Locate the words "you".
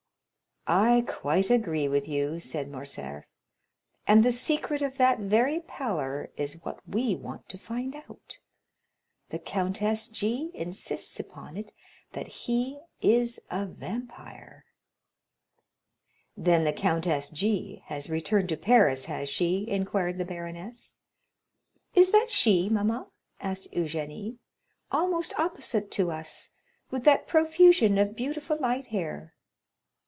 2.07-2.39